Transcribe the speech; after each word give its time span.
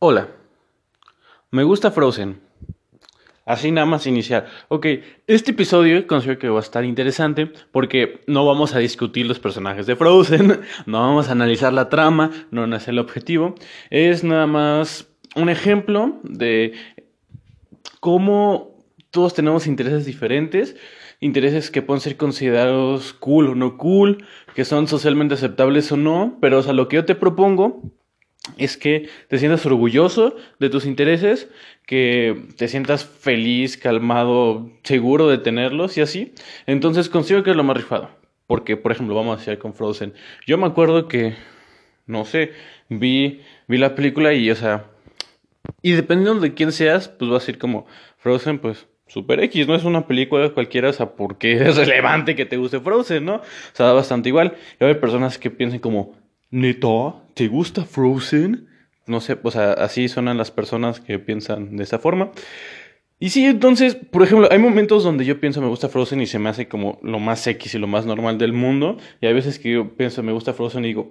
Hola, 0.00 0.28
me 1.50 1.64
gusta 1.64 1.90
Frozen. 1.90 2.38
Así 3.44 3.72
nada 3.72 3.84
más 3.84 4.06
iniciar. 4.06 4.46
Ok, 4.68 4.86
este 5.26 5.50
episodio 5.50 6.06
considero 6.06 6.38
que 6.38 6.48
va 6.48 6.60
a 6.60 6.62
estar 6.62 6.84
interesante 6.84 7.50
porque 7.72 8.20
no 8.28 8.46
vamos 8.46 8.76
a 8.76 8.78
discutir 8.78 9.26
los 9.26 9.40
personajes 9.40 9.88
de 9.88 9.96
Frozen, 9.96 10.60
no 10.86 11.00
vamos 11.00 11.28
a 11.28 11.32
analizar 11.32 11.72
la 11.72 11.88
trama, 11.88 12.30
no 12.52 12.72
es 12.76 12.86
el 12.86 13.00
objetivo. 13.00 13.56
Es 13.90 14.22
nada 14.22 14.46
más 14.46 15.08
un 15.34 15.48
ejemplo 15.48 16.20
de 16.22 16.74
cómo 17.98 18.76
todos 19.10 19.34
tenemos 19.34 19.66
intereses 19.66 20.06
diferentes, 20.06 20.76
intereses 21.18 21.72
que 21.72 21.82
pueden 21.82 22.02
ser 22.02 22.16
considerados 22.16 23.14
cool 23.14 23.48
o 23.48 23.54
no 23.56 23.76
cool, 23.76 24.24
que 24.54 24.64
son 24.64 24.86
socialmente 24.86 25.34
aceptables 25.34 25.90
o 25.90 25.96
no, 25.96 26.38
pero 26.40 26.58
o 26.58 26.62
sea, 26.62 26.72
lo 26.72 26.86
que 26.86 26.94
yo 26.94 27.04
te 27.04 27.16
propongo 27.16 27.97
es 28.56 28.76
que 28.76 29.08
te 29.28 29.38
sientas 29.38 29.66
orgulloso 29.66 30.36
de 30.58 30.70
tus 30.70 30.86
intereses, 30.86 31.48
que 31.86 32.46
te 32.56 32.68
sientas 32.68 33.04
feliz, 33.04 33.76
calmado, 33.76 34.70
seguro 34.82 35.28
de 35.28 35.38
tenerlos 35.38 35.96
y 35.98 36.00
así. 36.00 36.32
Entonces 36.66 37.08
consigo 37.08 37.42
que 37.42 37.50
es 37.50 37.56
lo 37.56 37.64
más 37.64 37.76
rifado. 37.76 38.10
Porque, 38.46 38.76
por 38.78 38.92
ejemplo, 38.92 39.14
vamos 39.14 39.36
a 39.36 39.38
decir 39.38 39.58
con 39.58 39.74
Frozen. 39.74 40.14
Yo 40.46 40.56
me 40.56 40.66
acuerdo 40.66 41.06
que, 41.06 41.34
no 42.06 42.24
sé, 42.24 42.52
vi, 42.88 43.42
vi 43.66 43.76
la 43.76 43.94
película 43.94 44.32
y, 44.32 44.50
o 44.50 44.54
sea, 44.54 44.86
y 45.82 45.92
dependiendo 45.92 46.40
de 46.40 46.54
quién 46.54 46.72
seas, 46.72 47.08
pues 47.08 47.30
va 47.30 47.36
a 47.36 47.40
ser 47.40 47.58
como 47.58 47.86
Frozen, 48.16 48.58
pues 48.58 48.86
Super 49.06 49.40
X, 49.40 49.66
no 49.66 49.74
es 49.74 49.84
una 49.84 50.06
película 50.06 50.50
cualquiera, 50.50 50.90
o 50.90 50.92
sea, 50.92 51.10
porque 51.10 51.52
es 51.68 51.76
relevante 51.76 52.36
que 52.36 52.46
te 52.46 52.56
guste 52.56 52.80
Frozen, 52.80 53.24
¿no? 53.24 53.36
O 53.36 53.42
sea, 53.72 53.86
da 53.86 53.92
bastante 53.92 54.28
igual. 54.28 54.56
Y 54.80 54.84
hay 54.84 54.94
personas 54.94 55.38
que 55.38 55.50
piensen 55.50 55.80
como, 55.80 56.14
¿Neto? 56.50 57.22
¿Te 57.34 57.48
gusta 57.48 57.84
Frozen? 57.84 58.68
No 59.06 59.20
sé, 59.20 59.38
o 59.42 59.50
sea, 59.50 59.72
así 59.72 60.08
suenan 60.08 60.38
las 60.38 60.50
personas 60.50 61.00
que 61.00 61.18
piensan 61.18 61.76
de 61.76 61.84
esa 61.84 61.98
forma. 61.98 62.30
Y 63.20 63.30
sí, 63.30 63.44
entonces, 63.46 63.96
por 63.96 64.22
ejemplo, 64.22 64.48
hay 64.50 64.58
momentos 64.58 65.02
donde 65.02 65.24
yo 65.24 65.40
pienso 65.40 65.60
me 65.60 65.68
gusta 65.68 65.88
Frozen 65.88 66.20
y 66.20 66.26
se 66.26 66.38
me 66.38 66.48
hace 66.48 66.68
como 66.68 67.00
lo 67.02 67.18
más 67.18 67.46
X 67.46 67.74
y 67.74 67.78
lo 67.78 67.86
más 67.86 68.06
normal 68.06 68.38
del 68.38 68.52
mundo. 68.52 68.96
Y 69.20 69.26
hay 69.26 69.34
veces 69.34 69.58
que 69.58 69.72
yo 69.72 69.96
pienso 69.96 70.22
me 70.22 70.32
gusta 70.32 70.52
Frozen 70.52 70.84
y 70.84 70.88
digo, 70.88 71.10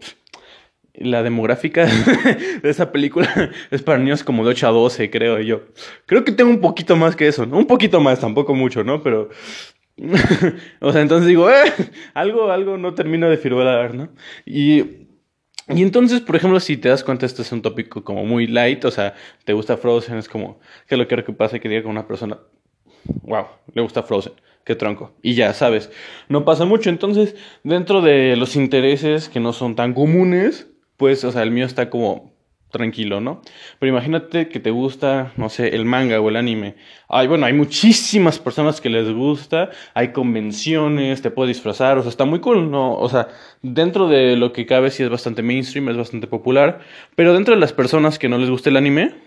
la 0.93 1.21
demográfica 1.21 1.85
de 2.63 2.69
esa 2.69 2.91
película 2.91 3.51
es 3.71 3.83
para 3.83 3.99
niños 3.99 4.23
como 4.23 4.43
de 4.43 4.51
8 4.51 4.67
a 4.67 4.71
12, 4.71 5.09
creo 5.09 5.39
yo. 5.41 5.63
Creo 6.05 6.23
que 6.23 6.31
tengo 6.31 6.49
un 6.49 6.61
poquito 6.61 6.95
más 6.95 7.15
que 7.15 7.27
eso, 7.27 7.45
¿no? 7.45 7.57
Un 7.57 7.67
poquito 7.67 7.99
más, 7.99 8.19
tampoco 8.19 8.55
mucho, 8.55 8.83
¿no? 8.83 9.03
Pero 9.03 9.29
o 10.79 10.91
sea, 10.91 11.01
entonces 11.01 11.27
digo, 11.27 11.49
eh, 11.49 11.73
algo, 12.13 12.51
algo 12.51 12.77
no 12.77 12.93
termino 12.93 13.29
de 13.29 13.37
firmar, 13.37 13.95
¿no? 13.95 14.09
Y 14.45 15.06
y 15.69 15.81
entonces, 15.81 16.21
por 16.21 16.35
ejemplo, 16.35 16.59
si 16.59 16.77
te 16.77 16.89
das 16.89 17.03
cuenta, 17.03 17.25
este 17.25 17.41
es 17.41 17.51
un 17.51 17.61
tópico 17.61 18.03
como 18.03 18.25
muy 18.25 18.47
light, 18.47 18.85
o 18.85 18.91
sea, 18.91 19.15
te 19.43 19.53
gusta 19.53 19.77
Frozen, 19.77 20.17
es 20.17 20.29
como, 20.29 20.59
¿qué 20.87 20.95
es 20.95 20.99
lo 20.99 21.07
que 21.07 21.33
pasa 21.33 21.59
que 21.59 21.67
diga 21.69 21.83
con 21.83 21.91
una 21.91 22.07
persona, 22.07 22.39
wow, 23.23 23.45
le 23.73 23.81
gusta 23.81 24.03
Frozen, 24.03 24.33
qué 24.63 24.75
tronco. 24.75 25.13
Y 25.21 25.33
ya, 25.33 25.53
sabes, 25.53 25.89
no 26.29 26.45
pasa 26.45 26.65
mucho. 26.65 26.89
Entonces, 26.89 27.35
dentro 27.63 28.01
de 28.01 28.35
los 28.35 28.55
intereses 28.55 29.29
que 29.29 29.39
no 29.39 29.53
son 29.53 29.75
tan 29.75 29.93
comunes, 29.93 30.67
pues, 30.97 31.23
o 31.23 31.31
sea, 31.31 31.43
el 31.43 31.51
mío 31.51 31.65
está 31.65 31.89
como 31.89 32.36
tranquilo, 32.69 33.21
¿no? 33.21 33.41
Pero 33.79 33.91
imagínate 33.91 34.49
que 34.49 34.59
te 34.59 34.71
gusta, 34.71 35.31
no 35.37 35.49
sé, 35.49 35.75
el 35.75 35.85
manga 35.85 36.19
o 36.19 36.29
el 36.29 36.35
anime. 36.35 36.75
Ay, 37.07 37.27
bueno, 37.27 37.45
hay 37.45 37.53
muchísimas 37.53 38.39
personas 38.39 38.81
que 38.81 38.89
les 38.89 39.11
gusta, 39.11 39.69
hay 39.93 40.11
convenciones, 40.11 41.21
te 41.21 41.31
puedes 41.31 41.55
disfrazar, 41.55 41.97
o 41.97 42.01
sea, 42.01 42.09
está 42.09 42.25
muy 42.25 42.39
cool, 42.39 42.69
¿no? 42.69 42.93
O 42.95 43.09
sea, 43.09 43.29
dentro 43.61 44.07
de 44.07 44.35
lo 44.35 44.51
que 44.53 44.65
cabe 44.65 44.91
sí 44.91 45.03
es 45.03 45.09
bastante 45.09 45.41
mainstream, 45.41 45.89
es 45.89 45.97
bastante 45.97 46.27
popular, 46.27 46.79
pero 47.15 47.33
dentro 47.33 47.53
de 47.53 47.59
las 47.61 47.73
personas 47.73 48.19
que 48.19 48.29
no 48.29 48.37
les 48.37 48.49
gusta 48.49 48.69
el 48.69 48.77
anime, 48.77 49.26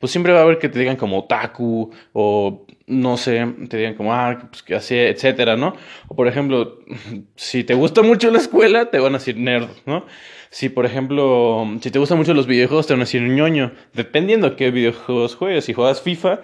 pues 0.00 0.10
siempre 0.10 0.32
va 0.32 0.40
a 0.40 0.42
haber 0.42 0.58
que 0.58 0.68
te 0.68 0.78
digan 0.78 0.96
como 0.96 1.18
otaku 1.20 1.90
o 2.12 2.66
no 2.86 3.16
sé, 3.16 3.46
te 3.68 3.76
digan 3.76 3.94
como, 3.94 4.12
ah, 4.12 4.48
pues 4.50 4.64
que 4.64 4.74
así, 4.74 4.96
etcétera, 4.96 5.56
¿no? 5.56 5.74
O 6.08 6.16
por 6.16 6.26
ejemplo, 6.26 6.80
si 7.36 7.62
te 7.62 7.74
gusta 7.74 8.02
mucho 8.02 8.30
la 8.32 8.38
escuela, 8.38 8.90
te 8.90 8.98
van 8.98 9.14
a 9.14 9.18
decir 9.18 9.36
nerd, 9.36 9.68
¿no? 9.86 10.06
Si, 10.50 10.68
por 10.68 10.84
ejemplo, 10.84 11.64
si 11.80 11.92
te 11.92 12.00
gustan 12.00 12.18
mucho 12.18 12.34
los 12.34 12.48
videojuegos, 12.48 12.88
te 12.88 12.94
van 12.94 13.02
a 13.02 13.04
decir 13.04 13.22
ñoño. 13.22 13.72
Dependiendo 13.94 14.56
qué 14.56 14.72
videojuegos 14.72 15.36
juegues. 15.36 15.64
Si 15.64 15.74
juegas 15.74 16.02
FIFA, 16.02 16.40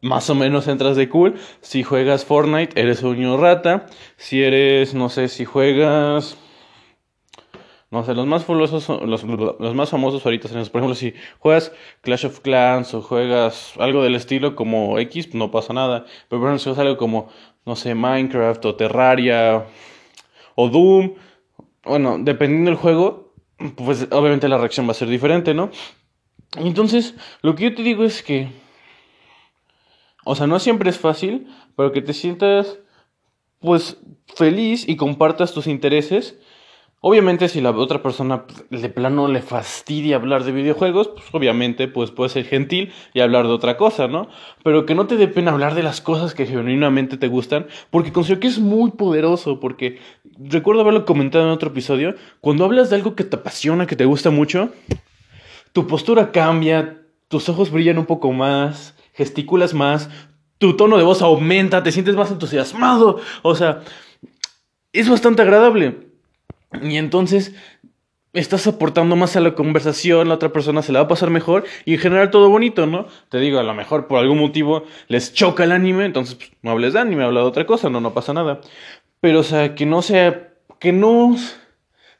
más 0.00 0.30
o 0.30 0.34
menos 0.34 0.66
entras 0.66 0.96
de 0.96 1.10
cool. 1.10 1.34
Si 1.60 1.82
juegas 1.82 2.24
Fortnite, 2.24 2.80
eres 2.80 3.02
un 3.02 3.18
ño 3.18 3.36
rata. 3.36 3.86
Si 4.16 4.42
eres, 4.42 4.94
no 4.94 5.10
sé, 5.10 5.28
si 5.28 5.44
juegas... 5.44 6.38
No 7.90 8.04
sé, 8.04 8.14
los 8.14 8.26
más 8.26 8.44
famosos, 8.44 8.88
los, 8.88 9.24
los 9.24 9.74
más 9.74 9.90
famosos 9.90 10.24
ahorita 10.24 10.46
son 10.46 10.64
Por 10.66 10.80
ejemplo, 10.80 10.94
si 10.94 11.12
juegas 11.40 11.72
Clash 12.02 12.26
of 12.26 12.38
Clans 12.38 12.94
o 12.94 13.02
juegas 13.02 13.72
algo 13.78 14.04
del 14.04 14.14
estilo 14.14 14.54
como 14.54 14.96
X, 15.00 15.34
no 15.34 15.50
pasa 15.50 15.72
nada. 15.72 16.04
Pero 16.28 16.40
por 16.40 16.48
ejemplo, 16.48 16.58
si 16.58 16.64
juegas 16.64 16.78
algo 16.86 16.96
como, 16.96 17.28
no 17.66 17.74
sé, 17.74 17.96
Minecraft 17.96 18.64
o 18.64 18.76
Terraria 18.76 19.66
o 20.54 20.68
Doom, 20.68 21.14
bueno, 21.84 22.18
dependiendo 22.20 22.70
del 22.70 22.78
juego, 22.78 23.34
pues 23.74 24.06
obviamente 24.12 24.48
la 24.48 24.58
reacción 24.58 24.86
va 24.86 24.92
a 24.92 24.94
ser 24.94 25.08
diferente, 25.08 25.52
¿no? 25.52 25.70
Entonces, 26.56 27.16
lo 27.42 27.56
que 27.56 27.64
yo 27.64 27.74
te 27.74 27.82
digo 27.82 28.04
es 28.04 28.22
que, 28.22 28.48
o 30.24 30.36
sea, 30.36 30.46
no 30.46 30.60
siempre 30.60 30.90
es 30.90 30.98
fácil, 30.98 31.48
pero 31.76 31.90
que 31.90 32.02
te 32.02 32.12
sientas, 32.12 32.78
pues, 33.58 33.98
feliz 34.36 34.88
y 34.88 34.96
compartas 34.96 35.52
tus 35.52 35.66
intereses 35.66 36.38
Obviamente 37.02 37.48
si 37.48 37.62
la 37.62 37.70
otra 37.70 38.02
persona 38.02 38.44
de 38.68 38.88
plano 38.90 39.26
le 39.26 39.40
fastidia 39.40 40.16
hablar 40.16 40.44
de 40.44 40.52
videojuegos, 40.52 41.08
pues 41.08 41.24
obviamente 41.32 41.88
pues 41.88 42.10
puede 42.10 42.28
ser 42.28 42.44
gentil 42.44 42.92
y 43.14 43.20
hablar 43.20 43.46
de 43.46 43.54
otra 43.54 43.78
cosa, 43.78 44.06
¿no? 44.06 44.28
Pero 44.62 44.84
que 44.84 44.94
no 44.94 45.06
te 45.06 45.16
dé 45.16 45.26
pena 45.26 45.52
hablar 45.52 45.74
de 45.74 45.82
las 45.82 46.02
cosas 46.02 46.34
que 46.34 46.44
genuinamente 46.44 47.16
te 47.16 47.28
gustan, 47.28 47.68
porque 47.88 48.12
considero 48.12 48.40
que 48.40 48.48
es 48.48 48.58
muy 48.58 48.90
poderoso, 48.90 49.60
porque 49.60 49.98
recuerdo 50.38 50.82
haberlo 50.82 51.06
comentado 51.06 51.44
en 51.44 51.52
otro 51.52 51.70
episodio, 51.70 52.16
cuando 52.42 52.66
hablas 52.66 52.90
de 52.90 52.96
algo 52.96 53.14
que 53.14 53.24
te 53.24 53.36
apasiona, 53.36 53.86
que 53.86 53.96
te 53.96 54.04
gusta 54.04 54.28
mucho, 54.28 54.68
tu 55.72 55.86
postura 55.86 56.32
cambia, 56.32 57.00
tus 57.28 57.48
ojos 57.48 57.70
brillan 57.70 57.96
un 57.96 58.04
poco 58.04 58.30
más, 58.32 58.94
gesticulas 59.14 59.72
más, 59.72 60.10
tu 60.58 60.76
tono 60.76 60.98
de 60.98 61.04
voz 61.04 61.22
aumenta, 61.22 61.82
te 61.82 61.92
sientes 61.92 62.14
más 62.14 62.30
entusiasmado, 62.30 63.20
o 63.40 63.54
sea, 63.54 63.80
es 64.92 65.08
bastante 65.08 65.40
agradable. 65.40 66.09
Y 66.82 66.96
entonces 66.96 67.54
estás 68.32 68.66
aportando 68.66 69.16
más 69.16 69.36
a 69.36 69.40
la 69.40 69.54
conversación, 69.54 70.28
la 70.28 70.34
otra 70.34 70.52
persona 70.52 70.82
se 70.82 70.92
la 70.92 71.00
va 71.00 71.06
a 71.06 71.08
pasar 71.08 71.30
mejor 71.30 71.64
y 71.84 71.94
en 71.94 72.00
general 72.00 72.30
todo 72.30 72.48
bonito, 72.48 72.86
¿no? 72.86 73.06
Te 73.28 73.38
digo, 73.38 73.58
a 73.58 73.64
lo 73.64 73.74
mejor 73.74 74.06
por 74.06 74.20
algún 74.20 74.38
motivo 74.38 74.84
les 75.08 75.32
choca 75.32 75.64
el 75.64 75.72
anime, 75.72 76.04
entonces 76.04 76.36
pues, 76.36 76.52
no 76.62 76.70
hables 76.70 76.92
de 76.92 77.00
anime, 77.00 77.24
habla 77.24 77.40
de 77.40 77.46
otra 77.46 77.66
cosa, 77.66 77.90
no, 77.90 78.00
no 78.00 78.14
pasa 78.14 78.32
nada. 78.32 78.60
Pero, 79.20 79.40
o 79.40 79.42
sea, 79.42 79.74
que 79.74 79.84
no 79.84 80.02
sea, 80.02 80.54
que 80.78 80.92
no 80.92 81.36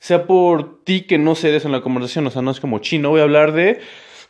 sea 0.00 0.26
por 0.26 0.82
ti 0.84 1.02
que 1.02 1.18
no 1.18 1.34
cedes 1.34 1.64
en 1.64 1.72
la 1.72 1.80
conversación, 1.80 2.26
o 2.26 2.30
sea, 2.30 2.42
no 2.42 2.50
es 2.50 2.60
como 2.60 2.80
chino, 2.80 3.10
voy 3.10 3.20
a 3.20 3.24
hablar 3.24 3.52
de 3.52 3.80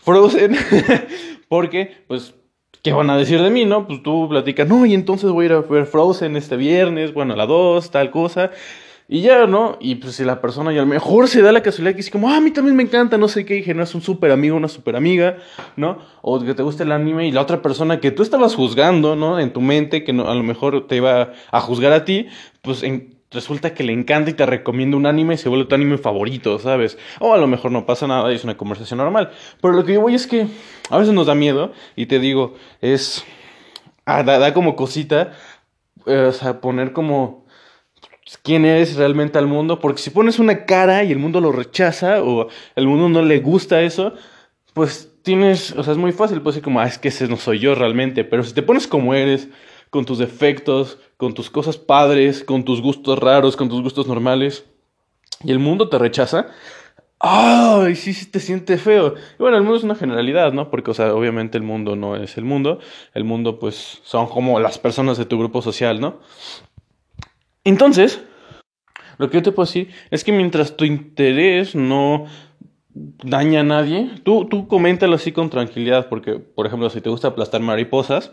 Frozen, 0.00 0.56
porque, 1.48 2.04
pues, 2.08 2.34
¿qué 2.82 2.92
van 2.92 3.08
a 3.08 3.16
decir 3.16 3.40
de 3.40 3.50
mí, 3.50 3.64
no? 3.64 3.86
Pues 3.86 4.02
tú 4.02 4.28
platicas, 4.28 4.68
no, 4.68 4.84
y 4.84 4.94
entonces 4.94 5.30
voy 5.30 5.44
a 5.44 5.46
ir 5.46 5.52
a 5.52 5.60
ver 5.60 5.86
Frozen 5.86 6.36
este 6.36 6.56
viernes, 6.56 7.14
bueno, 7.14 7.34
a 7.34 7.36
la 7.36 7.46
2, 7.46 7.90
tal 7.90 8.10
cosa. 8.10 8.50
Y 9.12 9.22
ya, 9.22 9.48
¿no? 9.48 9.76
Y 9.80 9.96
pues 9.96 10.14
si 10.14 10.24
la 10.24 10.40
persona 10.40 10.72
ya 10.72 10.82
a 10.82 10.84
lo 10.84 10.88
mejor 10.88 11.26
se 11.26 11.42
da 11.42 11.50
la 11.50 11.64
casualidad 11.64 11.94
que 11.94 11.96
dice 11.96 12.12
como, 12.12 12.30
ah, 12.30 12.36
a 12.36 12.40
mí 12.40 12.52
también 12.52 12.76
me 12.76 12.84
encanta, 12.84 13.18
no 13.18 13.26
sé 13.26 13.44
qué, 13.44 13.58
y 13.58 13.68
es 13.68 13.94
un 13.96 14.02
súper 14.02 14.30
amigo, 14.30 14.56
una 14.56 14.68
súper 14.68 14.94
amiga, 14.94 15.38
¿no? 15.74 15.98
O 16.22 16.38
que 16.38 16.54
te 16.54 16.62
guste 16.62 16.84
el 16.84 16.92
anime 16.92 17.26
y 17.26 17.32
la 17.32 17.40
otra 17.40 17.60
persona 17.60 17.98
que 17.98 18.12
tú 18.12 18.22
estabas 18.22 18.54
juzgando, 18.54 19.16
¿no? 19.16 19.40
En 19.40 19.52
tu 19.52 19.60
mente, 19.62 20.04
que 20.04 20.12
no, 20.12 20.30
a 20.30 20.34
lo 20.36 20.44
mejor 20.44 20.86
te 20.86 20.94
iba 20.94 21.32
a 21.50 21.60
juzgar 21.60 21.92
a 21.92 22.04
ti, 22.04 22.28
pues 22.62 22.84
resulta 23.32 23.74
que 23.74 23.82
le 23.82 23.92
encanta 23.92 24.30
y 24.30 24.34
te 24.34 24.46
recomienda 24.46 24.96
un 24.96 25.06
anime 25.06 25.34
y 25.34 25.38
se 25.38 25.48
vuelve 25.48 25.64
tu 25.64 25.74
anime 25.74 25.98
favorito, 25.98 26.60
¿sabes? 26.60 26.96
O 27.18 27.34
a 27.34 27.38
lo 27.38 27.48
mejor 27.48 27.72
no 27.72 27.86
pasa 27.86 28.06
nada 28.06 28.30
y 28.30 28.36
es 28.36 28.44
una 28.44 28.56
conversación 28.56 28.98
normal. 28.98 29.32
Pero 29.60 29.74
lo 29.74 29.84
que 29.84 29.94
yo 29.94 30.02
voy 30.02 30.14
es 30.14 30.28
que 30.28 30.46
a 30.88 30.98
veces 30.98 31.12
nos 31.12 31.26
da 31.26 31.34
miedo 31.34 31.72
y 31.96 32.06
te 32.06 32.20
digo, 32.20 32.54
es... 32.80 33.24
Ah, 34.04 34.22
da, 34.22 34.54
como 34.54 34.76
cosita, 34.76 35.32
eh, 36.06 36.26
o 36.28 36.32
sea, 36.32 36.60
poner 36.60 36.92
como 36.92 37.40
quién 38.38 38.64
eres 38.64 38.96
realmente 38.96 39.38
al 39.38 39.46
mundo, 39.46 39.80
porque 39.80 40.00
si 40.00 40.10
pones 40.10 40.38
una 40.38 40.64
cara 40.66 41.04
y 41.04 41.12
el 41.12 41.18
mundo 41.18 41.40
lo 41.40 41.52
rechaza 41.52 42.22
o 42.22 42.48
el 42.76 42.86
mundo 42.86 43.08
no 43.08 43.22
le 43.22 43.40
gusta 43.40 43.82
eso, 43.82 44.14
pues 44.74 45.12
tienes, 45.22 45.72
o 45.72 45.82
sea, 45.82 45.92
es 45.92 45.98
muy 45.98 46.12
fácil, 46.12 46.40
pues 46.40 46.54
decir 46.54 46.64
como, 46.64 46.80
ah, 46.80 46.86
es 46.86 46.98
que 46.98 47.08
ese 47.08 47.28
no 47.28 47.36
soy 47.36 47.58
yo 47.58 47.74
realmente, 47.74 48.24
pero 48.24 48.42
si 48.42 48.54
te 48.54 48.62
pones 48.62 48.86
como 48.86 49.14
eres, 49.14 49.48
con 49.90 50.04
tus 50.04 50.18
defectos, 50.18 50.98
con 51.16 51.34
tus 51.34 51.50
cosas 51.50 51.76
padres, 51.76 52.44
con 52.44 52.64
tus 52.64 52.80
gustos 52.80 53.18
raros, 53.18 53.56
con 53.56 53.68
tus 53.68 53.82
gustos 53.82 54.06
normales, 54.06 54.64
y 55.42 55.50
el 55.50 55.58
mundo 55.58 55.88
te 55.88 55.98
rechaza, 55.98 56.48
¡ay! 57.18 57.96
sí, 57.96 58.12
sí 58.14 58.26
te 58.26 58.40
siente 58.40 58.78
feo. 58.78 59.14
Y 59.38 59.42
bueno, 59.42 59.56
el 59.56 59.62
mundo 59.62 59.78
es 59.78 59.84
una 59.84 59.94
generalidad, 59.94 60.52
¿no? 60.52 60.70
Porque, 60.70 60.90
o 60.90 60.94
sea, 60.94 61.14
obviamente 61.14 61.58
el 61.58 61.64
mundo 61.64 61.96
no 61.96 62.16
es 62.16 62.36
el 62.38 62.44
mundo, 62.44 62.78
el 63.14 63.24
mundo, 63.24 63.58
pues, 63.58 64.00
son 64.04 64.26
como 64.26 64.60
las 64.60 64.78
personas 64.78 65.18
de 65.18 65.26
tu 65.26 65.38
grupo 65.38 65.60
social, 65.60 66.00
¿no? 66.00 66.20
Entonces, 67.64 68.22
lo 69.18 69.28
que 69.28 69.36
yo 69.36 69.42
te 69.42 69.52
puedo 69.52 69.66
decir 69.66 69.90
es 70.10 70.24
que 70.24 70.32
mientras 70.32 70.76
tu 70.76 70.84
interés 70.84 71.74
no 71.74 72.26
daña 72.94 73.60
a 73.60 73.64
nadie, 73.64 74.10
tú, 74.24 74.46
tú 74.46 74.66
coméntalo 74.66 75.14
así 75.14 75.32
con 75.32 75.50
tranquilidad, 75.50 76.08
porque, 76.08 76.34
por 76.34 76.66
ejemplo, 76.66 76.90
si 76.90 77.00
te 77.00 77.10
gusta 77.10 77.28
aplastar 77.28 77.60
mariposas, 77.60 78.32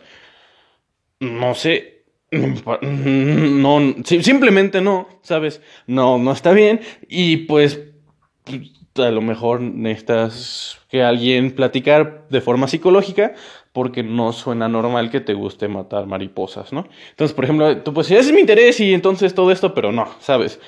no 1.20 1.56
sé, 1.56 2.06
no, 2.32 3.96
simplemente 4.04 4.82
no, 4.82 5.08
¿sabes? 5.22 5.62
No, 5.86 6.18
no 6.18 6.32
está 6.32 6.52
bien, 6.54 6.82
y 7.08 7.38
pues 7.38 7.80
a 9.00 9.12
lo 9.12 9.22
mejor 9.22 9.62
necesitas 9.62 10.80
que 10.90 11.04
alguien 11.04 11.52
platicar 11.52 12.26
de 12.30 12.42
forma 12.42 12.68
psicológica 12.68 13.34
porque 13.74 14.02
no 14.04 14.34
suena 14.34 14.68
normal 14.68 15.12
que 15.12 15.22
te 15.22 15.34
guste 15.34 15.68
matar 15.68 16.08
mariposas, 16.08 16.74
¿no? 16.74 16.88
Entonces, 17.12 17.36
por 17.36 17.44
ejemplo, 17.44 17.78
tú 17.84 17.94
decir, 17.94 18.18
ese 18.18 18.30
es 18.30 18.34
mi 18.34 18.42
interés 18.42 18.80
y 18.80 18.94
entonces 18.94 19.36
todo 19.36 19.52
esto, 19.52 19.74
pero 19.74 19.92
no, 19.92 20.08
¿sabes? 20.20 20.60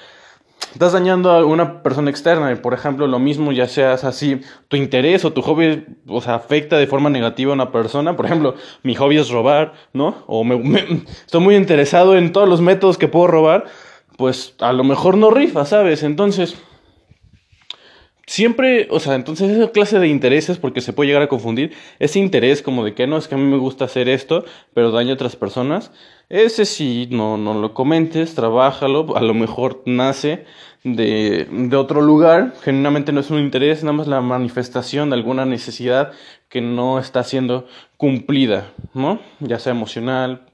Estás 0.73 0.93
dañando 0.93 1.31
a 1.31 1.43
una 1.43 1.81
persona 1.81 2.11
externa 2.11 2.51
y, 2.51 2.55
por 2.55 2.75
ejemplo, 2.75 3.07
lo 3.07 3.17
mismo 3.17 3.51
ya 3.51 3.67
seas 3.67 4.03
así, 4.03 4.41
tu 4.67 4.77
interés 4.77 5.25
o 5.25 5.33
tu 5.33 5.41
hobby, 5.41 5.85
o 6.07 6.19
afecta 6.19 6.77
de 6.77 6.85
forma 6.85 7.09
negativa 7.09 7.51
a 7.51 7.55
una 7.55 7.71
persona. 7.71 8.15
Por 8.15 8.27
ejemplo, 8.27 8.53
mi 8.83 8.93
hobby 8.93 9.17
es 9.17 9.29
robar, 9.29 9.73
¿no? 9.93 10.23
O 10.27 10.43
me, 10.43 10.59
estoy 11.25 11.41
muy 11.41 11.55
interesado 11.55 12.15
en 12.15 12.31
todos 12.31 12.47
los 12.47 12.61
métodos 12.61 12.99
que 12.99 13.07
puedo 13.07 13.25
robar, 13.25 13.65
pues 14.17 14.53
a 14.59 14.71
lo 14.73 14.83
mejor 14.83 15.17
no 15.17 15.31
rifa, 15.31 15.65
¿sabes? 15.65 16.03
Entonces 16.03 16.55
siempre, 18.29 18.87
o 18.91 18.99
sea, 18.99 19.15
entonces 19.15 19.49
esa 19.49 19.71
clase 19.71 19.97
de 19.97 20.07
intereses, 20.07 20.59
porque 20.59 20.81
se 20.81 20.93
puede 20.93 21.07
llegar 21.07 21.23
a 21.23 21.27
confundir, 21.27 21.73
ese 21.97 22.19
interés 22.19 22.61
como 22.61 22.85
de 22.85 22.93
que 22.93 23.07
no, 23.07 23.17
es 23.17 23.27
que 23.27 23.33
a 23.33 23.39
mí 23.39 23.43
me 23.43 23.57
gusta 23.57 23.85
hacer 23.85 24.07
esto, 24.07 24.45
pero 24.75 24.91
daño 24.91 25.09
a 25.09 25.13
otras 25.15 25.35
personas, 25.35 25.91
ese 26.29 26.65
sí, 26.65 27.07
no, 27.09 27.37
no 27.37 27.55
lo 27.55 27.73
comentes, 27.73 28.35
trabájalo, 28.35 29.17
a 29.17 29.21
lo 29.21 29.33
mejor 29.33 29.81
nace 29.87 30.45
de, 30.83 31.47
de 31.49 31.75
otro 31.75 32.01
lugar, 32.01 32.53
genuinamente 32.61 33.11
no 33.11 33.21
es 33.21 33.31
un 33.31 33.39
interés, 33.39 33.83
nada 33.83 33.93
más 33.93 34.07
la 34.07 34.21
manifestación 34.21 35.09
de 35.09 35.15
alguna 35.15 35.45
necesidad 35.45 36.11
que 36.49 36.61
no 36.61 36.99
está 36.99 37.23
siendo 37.23 37.65
cumplida, 37.97 38.71
¿no? 38.93 39.19
Ya 39.39 39.57
sea 39.57 39.71
emocional, 39.71 40.45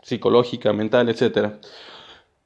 psicológica, 0.00 0.72
mental, 0.72 1.08
etc. 1.08 1.54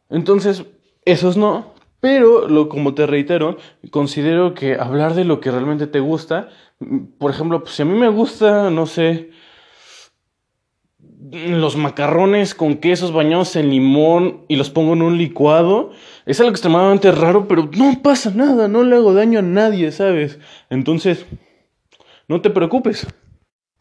Entonces, 0.08 0.64
esos 1.04 1.36
no, 1.36 1.73
pero, 2.04 2.48
lo, 2.48 2.68
como 2.68 2.92
te 2.92 3.06
reitero, 3.06 3.56
considero 3.90 4.52
que 4.52 4.74
hablar 4.74 5.14
de 5.14 5.24
lo 5.24 5.40
que 5.40 5.50
realmente 5.50 5.86
te 5.86 6.00
gusta, 6.00 6.50
por 7.16 7.30
ejemplo, 7.30 7.62
pues, 7.62 7.76
si 7.76 7.80
a 7.80 7.86
mí 7.86 7.98
me 7.98 8.10
gusta, 8.10 8.68
no 8.68 8.84
sé, 8.84 9.30
los 11.32 11.78
macarrones 11.78 12.54
con 12.54 12.74
quesos 12.74 13.10
bañados 13.10 13.56
en 13.56 13.70
limón 13.70 14.44
y 14.48 14.56
los 14.56 14.68
pongo 14.68 14.92
en 14.92 15.00
un 15.00 15.16
licuado, 15.16 15.92
es 16.26 16.38
algo 16.40 16.50
extremadamente 16.50 17.10
raro, 17.10 17.48
pero 17.48 17.70
no 17.74 18.02
pasa 18.02 18.30
nada, 18.34 18.68
no 18.68 18.84
le 18.84 18.96
hago 18.96 19.14
daño 19.14 19.38
a 19.38 19.42
nadie, 19.42 19.90
¿sabes? 19.90 20.38
Entonces, 20.68 21.24
no 22.28 22.42
te 22.42 22.50
preocupes. 22.50 23.06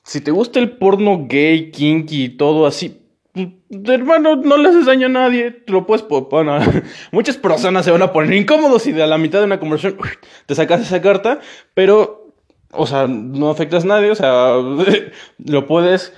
Si 0.06 0.22
te 0.22 0.32
gusta 0.32 0.62
el 0.62 0.78
porno 0.78 1.26
gay, 1.28 1.72
kinky 1.72 2.24
y 2.24 2.30
todo 2.30 2.68
así, 2.68 3.03
hermano, 3.36 4.36
no 4.36 4.58
le 4.58 4.70
haces 4.70 4.86
daño 4.86 5.08
a 5.08 5.10
nadie, 5.10 5.64
lo 5.68 5.88
puedes 5.88 6.06
bueno, 6.08 6.60
muchas 7.12 7.38
personas 7.38 7.86
se 7.86 7.92
van 7.92 8.04
a 8.04 8.12
poner 8.14 8.34
incómodos 8.34 8.86
y 8.86 8.92
de 8.92 9.04
a 9.04 9.08
la 9.08 9.18
mitad 9.18 9.40
de 9.40 9.46
una 9.46 9.60
conversación 9.60 9.98
te 10.46 10.56
sacas 10.56 10.82
esa 10.82 11.02
carta, 11.02 11.40
pero, 11.74 12.34
o 12.72 12.86
sea, 12.86 13.08
no 13.08 13.50
afectas 13.50 13.86
a 13.86 13.88
nadie, 13.88 14.12
o 14.12 14.16
sea, 14.16 14.54
lo 15.46 15.66
puedes, 15.66 16.14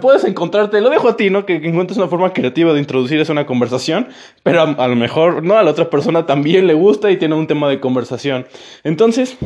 puedes 0.00 0.22
encontrarte, 0.22 0.80
lo 0.80 0.90
dejo 0.90 1.08
a 1.08 1.16
ti, 1.16 1.30
¿no? 1.30 1.44
Que, 1.44 1.56
encuentres 1.56 1.98
una 1.98 2.06
forma 2.06 2.32
creativa 2.32 2.72
de 2.72 2.78
introducir 2.78 3.18
eso 3.18 3.32
una 3.32 3.46
conversación, 3.46 4.08
pero 4.44 4.62
a 4.62 4.88
lo 4.88 4.96
mejor, 4.96 5.42
¿no? 5.42 5.58
A 5.58 5.64
la 5.64 5.72
otra 5.72 5.90
persona 5.90 6.26
también 6.26 6.68
le 6.68 6.74
gusta 6.74 7.10
y 7.10 7.16
tiene 7.16 7.34
un 7.34 7.48
tema 7.48 7.68
de 7.68 7.80
conversación. 7.80 8.46
Entonces, 8.84 9.36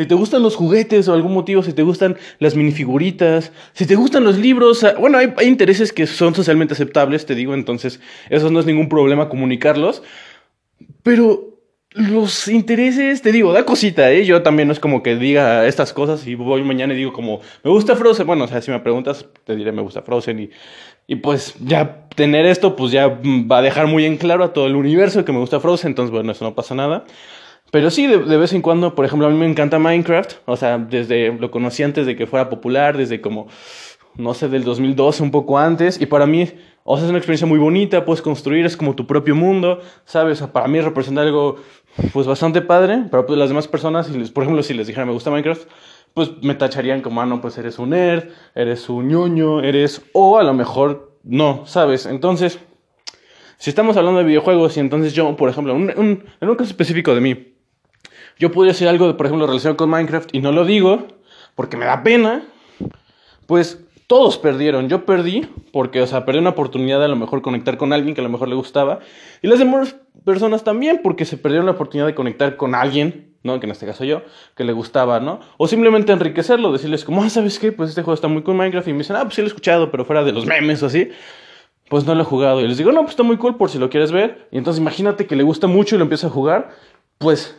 si 0.00 0.06
te 0.06 0.14
gustan 0.14 0.42
los 0.42 0.56
juguetes 0.56 1.08
o 1.08 1.12
algún 1.12 1.34
motivo, 1.34 1.62
si 1.62 1.74
te 1.74 1.82
gustan 1.82 2.16
las 2.38 2.56
minifiguritas, 2.56 3.52
si 3.74 3.84
te 3.84 3.96
gustan 3.96 4.24
los 4.24 4.38
libros, 4.38 4.82
ah, 4.82 4.94
bueno, 4.98 5.18
hay, 5.18 5.46
intereses 5.46 5.92
que 5.92 6.06
son 6.06 6.34
socialmente 6.34 6.72
aceptables, 6.72 7.26
te 7.26 7.34
digo, 7.34 7.52
entonces 7.52 8.00
eso 8.30 8.48
no 8.48 8.60
es 8.60 8.64
ningún 8.64 8.88
problema 8.88 9.28
comunicarlos, 9.28 10.02
pero 11.02 11.58
los 11.90 12.48
intereses, 12.48 13.20
te 13.20 13.30
digo, 13.30 13.52
da 13.52 13.66
cosita, 13.66 14.10
¿eh? 14.10 14.24
Yo 14.24 14.42
también 14.42 14.68
no 14.68 14.72
es 14.72 14.80
como 14.80 15.02
que 15.02 15.16
diga 15.16 15.66
estas 15.66 15.92
cosas 15.92 16.26
y 16.26 16.34
voy 16.34 16.62
mañana 16.62 16.94
y 16.94 16.96
digo 16.96 17.12
como, 17.12 17.42
me 17.62 17.70
gusta 17.70 17.94
Frozen, 17.94 18.26
bueno, 18.26 18.44
o 18.44 18.48
sea, 18.48 18.62
si 18.62 18.70
me 18.70 18.80
preguntas, 18.80 19.26
te 19.44 19.54
diré 19.54 19.70
me 19.70 19.82
gusta 19.82 20.00
Frozen 20.00 20.40
y, 20.40 20.50
y 21.08 21.16
pues 21.16 21.56
ya 21.60 22.06
tener 22.16 22.46
esto, 22.46 22.74
pues 22.74 22.90
ya 22.90 23.06
va 23.06 23.58
a 23.58 23.62
dejar 23.62 23.86
muy 23.86 24.06
en 24.06 24.16
claro 24.16 24.44
a 24.44 24.54
todo 24.54 24.66
el 24.66 24.76
universo 24.76 25.26
que 25.26 25.32
me 25.32 25.40
gusta 25.40 25.60
Frozen, 25.60 25.90
entonces 25.90 26.10
bueno, 26.10 26.32
eso 26.32 26.42
no 26.42 26.54
pasa 26.54 26.74
nada. 26.74 27.04
Pero 27.70 27.90
sí, 27.90 28.06
de, 28.06 28.36
vez 28.36 28.52
en 28.52 28.62
cuando, 28.62 28.94
por 28.94 29.04
ejemplo, 29.04 29.28
a 29.28 29.30
mí 29.30 29.36
me 29.36 29.46
encanta 29.46 29.78
Minecraft. 29.78 30.38
O 30.46 30.56
sea, 30.56 30.78
desde 30.78 31.32
lo 31.32 31.50
conocí 31.50 31.82
antes 31.82 32.06
de 32.06 32.16
que 32.16 32.26
fuera 32.26 32.50
popular, 32.50 32.96
desde 32.96 33.20
como, 33.20 33.46
no 34.16 34.34
sé, 34.34 34.48
del 34.48 34.64
2012, 34.64 35.22
un 35.22 35.30
poco 35.30 35.58
antes. 35.58 36.00
Y 36.00 36.06
para 36.06 36.26
mí, 36.26 36.48
o 36.82 36.96
sea, 36.96 37.04
es 37.04 37.10
una 37.10 37.18
experiencia 37.18 37.46
muy 37.46 37.58
bonita, 37.58 38.04
puedes 38.04 38.22
construir, 38.22 38.66
es 38.66 38.76
como 38.76 38.96
tu 38.96 39.06
propio 39.06 39.36
mundo, 39.36 39.80
¿sabes? 40.04 40.38
O 40.38 40.44
sea, 40.44 40.52
para 40.52 40.66
mí 40.66 40.80
representa 40.80 41.22
algo, 41.22 41.56
pues, 42.12 42.26
bastante 42.26 42.60
padre. 42.60 43.04
Pero 43.08 43.24
pues 43.24 43.38
las 43.38 43.48
demás 43.48 43.68
personas, 43.68 44.08
si 44.08 44.18
les, 44.18 44.30
por 44.30 44.42
ejemplo, 44.42 44.64
si 44.64 44.74
les 44.74 44.88
dijera 44.88 45.06
me 45.06 45.12
gusta 45.12 45.30
Minecraft, 45.30 45.68
pues 46.12 46.32
me 46.42 46.56
tacharían 46.56 47.02
como, 47.02 47.22
ah, 47.22 47.26
no, 47.26 47.40
pues 47.40 47.56
eres 47.56 47.78
un 47.78 47.90
nerd, 47.90 48.30
eres 48.56 48.88
un 48.88 49.06
ñoño, 49.06 49.62
eres... 49.62 50.02
O 50.12 50.38
a 50.38 50.42
lo 50.42 50.54
mejor 50.54 51.18
no, 51.22 51.62
¿sabes? 51.66 52.06
Entonces... 52.06 52.58
Si 53.58 53.68
estamos 53.68 53.94
hablando 53.98 54.20
de 54.20 54.24
videojuegos 54.24 54.78
y 54.78 54.80
entonces 54.80 55.12
yo, 55.12 55.36
por 55.36 55.50
ejemplo, 55.50 55.76
en 55.76 56.24
un 56.40 56.56
caso 56.56 56.70
específico 56.70 57.14
de 57.14 57.20
mí, 57.20 57.50
yo 58.40 58.50
podría 58.50 58.72
hacer 58.72 58.88
algo, 58.88 59.16
por 59.16 59.26
ejemplo, 59.26 59.46
relacionado 59.46 59.76
con 59.76 59.90
Minecraft 59.90 60.30
y 60.32 60.40
no 60.40 60.50
lo 60.50 60.64
digo 60.64 61.06
porque 61.54 61.76
me 61.76 61.84
da 61.84 62.02
pena, 62.02 62.42
pues 63.46 63.84
todos 64.06 64.38
perdieron. 64.38 64.88
Yo 64.88 65.04
perdí 65.04 65.46
porque, 65.72 66.00
o 66.00 66.06
sea, 66.06 66.24
perdí 66.24 66.40
una 66.40 66.50
oportunidad 66.50 66.98
de 66.98 67.04
a 67.04 67.08
lo 67.08 67.16
mejor 67.16 67.42
conectar 67.42 67.76
con 67.76 67.92
alguien 67.92 68.14
que 68.14 68.22
a 68.22 68.24
lo 68.24 68.30
mejor 68.30 68.48
le 68.48 68.54
gustaba. 68.54 69.00
Y 69.42 69.46
las 69.46 69.58
demás 69.58 69.94
personas 70.24 70.64
también 70.64 71.00
porque 71.02 71.26
se 71.26 71.36
perdieron 71.36 71.66
la 71.66 71.72
oportunidad 71.72 72.06
de 72.06 72.14
conectar 72.14 72.56
con 72.56 72.74
alguien, 72.74 73.34
¿no? 73.42 73.60
Que 73.60 73.66
en 73.66 73.72
este 73.72 73.84
caso 73.84 74.04
yo, 74.04 74.22
que 74.56 74.64
le 74.64 74.72
gustaba, 74.72 75.20
¿no? 75.20 75.40
O 75.58 75.68
simplemente 75.68 76.10
enriquecerlo, 76.10 76.72
decirles 76.72 77.04
como, 77.04 77.22
ah, 77.22 77.28
¿sabes 77.28 77.58
qué? 77.58 77.72
Pues 77.72 77.90
este 77.90 78.02
juego 78.02 78.14
está 78.14 78.26
muy 78.26 78.42
cool 78.42 78.56
Minecraft. 78.56 78.88
Y 78.88 78.92
me 78.92 78.98
dicen, 78.98 79.16
ah, 79.16 79.22
pues 79.24 79.34
sí 79.34 79.42
lo 79.42 79.48
he 79.48 79.48
escuchado, 79.48 79.90
pero 79.90 80.06
fuera 80.06 80.24
de 80.24 80.32
los 80.32 80.46
memes 80.46 80.82
o 80.82 80.86
así. 80.86 81.10
Pues 81.90 82.06
no 82.06 82.14
lo 82.14 82.22
he 82.22 82.24
jugado. 82.24 82.62
Y 82.62 82.68
les 82.68 82.78
digo, 82.78 82.90
no, 82.92 83.00
pues 83.02 83.10
está 83.10 83.22
muy 83.22 83.36
cool 83.36 83.58
por 83.58 83.68
si 83.68 83.78
lo 83.78 83.90
quieres 83.90 84.12
ver. 84.12 84.48
Y 84.50 84.56
entonces 84.56 84.80
imagínate 84.80 85.26
que 85.26 85.36
le 85.36 85.42
gusta 85.42 85.66
mucho 85.66 85.94
y 85.94 85.98
lo 85.98 86.04
empieza 86.04 86.28
a 86.28 86.30
jugar 86.30 86.70
pues, 87.20 87.54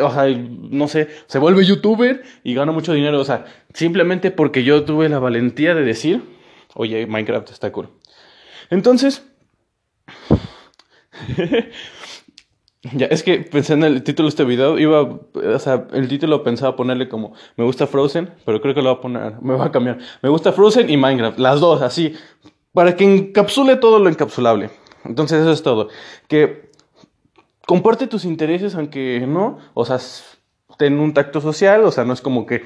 o 0.00 0.10
sea, 0.10 0.26
no 0.26 0.88
sé, 0.88 1.08
se 1.28 1.38
vuelve 1.38 1.64
youtuber 1.64 2.24
y 2.42 2.52
gana 2.52 2.72
mucho 2.72 2.92
dinero. 2.92 3.20
O 3.20 3.24
sea, 3.24 3.44
simplemente 3.72 4.32
porque 4.32 4.64
yo 4.64 4.82
tuve 4.82 5.08
la 5.08 5.20
valentía 5.20 5.72
de 5.76 5.84
decir, 5.84 6.24
oye, 6.74 7.06
Minecraft 7.06 7.48
está 7.48 7.70
cool. 7.70 7.90
Entonces, 8.70 9.24
ya, 12.92 13.06
es 13.06 13.22
que 13.22 13.38
pensé 13.38 13.74
en 13.74 13.84
el 13.84 14.02
título 14.02 14.26
de 14.26 14.30
este 14.30 14.42
video, 14.42 14.80
iba, 14.80 15.02
o 15.02 15.58
sea, 15.60 15.86
el 15.92 16.08
título 16.08 16.42
pensaba 16.42 16.74
ponerle 16.74 17.08
como, 17.08 17.34
me 17.56 17.62
gusta 17.62 17.86
Frozen, 17.86 18.30
pero 18.44 18.60
creo 18.60 18.74
que 18.74 18.82
lo 18.82 18.90
voy 18.90 18.98
a 18.98 19.00
poner, 19.00 19.34
me 19.42 19.54
va 19.54 19.66
a 19.66 19.70
cambiar. 19.70 19.98
Me 20.22 20.28
gusta 20.28 20.52
Frozen 20.52 20.90
y 20.90 20.96
Minecraft, 20.96 21.38
las 21.38 21.60
dos, 21.60 21.82
así, 21.82 22.16
para 22.72 22.96
que 22.96 23.04
encapsule 23.04 23.76
todo 23.76 24.00
lo 24.00 24.08
encapsulable. 24.08 24.70
Entonces, 25.04 25.40
eso 25.40 25.52
es 25.52 25.62
todo. 25.62 25.88
Que 26.26 26.73
comparte 27.66 28.06
tus 28.06 28.24
intereses, 28.24 28.74
aunque 28.74 29.24
no, 29.26 29.58
o 29.74 29.84
sea, 29.84 29.98
ten 30.78 30.98
un 30.98 31.14
tacto 31.14 31.40
social, 31.40 31.84
o 31.84 31.90
sea, 31.90 32.04
no 32.04 32.12
es 32.12 32.20
como 32.20 32.46
que 32.46 32.62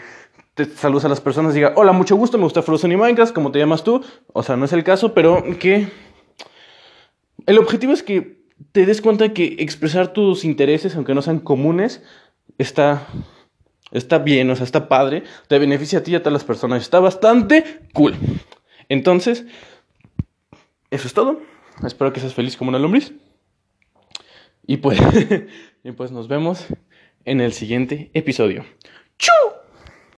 te 0.55 0.65
saludas 0.65 1.05
a 1.05 1.09
las 1.09 1.21
personas 1.21 1.53
y 1.53 1.57
diga, 1.57 1.73
hola, 1.77 1.93
mucho 1.93 2.17
gusto, 2.17 2.37
me 2.37 2.45
gusta 2.45 2.63
Frozen 2.63 2.93
y 2.93 2.97
Minecraft, 2.97 3.33
¿cómo 3.33 3.53
te 3.53 3.59
llamas 3.59 3.85
tú? 3.85 4.03
O 4.33 4.43
sea, 4.43 4.57
no 4.57 4.65
es 4.65 4.73
el 4.73 4.83
caso, 4.83 5.15
pero 5.15 5.45
que 5.59 5.89
el 7.47 7.59
objetivo 7.59 7.93
es 7.93 8.03
que 8.03 8.43
te 8.73 8.85
des 8.87 9.01
cuenta 9.01 9.33
que 9.33 9.57
expresar 9.61 10.13
tus 10.13 10.45
intereses, 10.45 10.97
aunque 10.97 11.15
no 11.15 11.23
sean 11.23 11.39
comunes, 11.39 12.03
está, 12.59 13.07
está 13.93 14.19
bien, 14.19 14.51
o 14.51 14.57
sea, 14.57 14.65
está 14.65 14.89
padre, 14.89 15.23
te 15.47 15.59
beneficia 15.59 16.01
a 16.01 16.03
ti 16.03 16.13
y 16.13 16.15
a 16.17 16.21
todas 16.21 16.33
las 16.33 16.45
personas, 16.45 16.83
está 16.83 16.99
bastante 16.99 17.83
cool. 17.93 18.17
Entonces, 18.89 19.45
eso 20.91 21.07
es 21.07 21.15
todo. 21.15 21.41
Espero 21.85 22.13
que 22.13 22.21
seas 22.21 22.35
feliz 22.35 22.57
como 22.57 22.71
una 22.71 22.79
lombriz. 22.79 23.13
Y 24.69 24.77
pues, 24.77 25.01
y 25.83 25.93
pues 25.93 26.13
nos 26.13 26.29
vemos 26.29 26.67
en 27.25 27.41
el 27.41 27.55
siguiente 27.55 28.11
episodio. 28.13 28.67
¡Chu! 29.17 29.33